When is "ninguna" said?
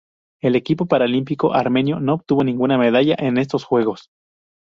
2.43-2.75